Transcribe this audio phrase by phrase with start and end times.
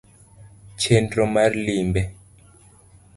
[0.79, 2.01] chenro mar limbe: